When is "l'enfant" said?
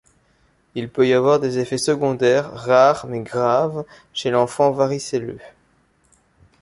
4.31-4.71